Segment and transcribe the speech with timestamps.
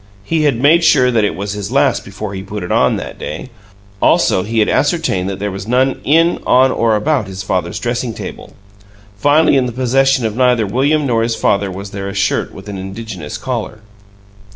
[0.23, 3.19] He had made sure that it was his last before he put it on, that
[3.19, 3.51] day;
[4.01, 8.15] also he had ascertained that there was none in, on, or about his father's dressing
[8.15, 8.55] table.
[9.15, 12.67] Finally, in the possession of neither William nor his father was there a shirt with
[12.67, 13.81] an indigenous collar.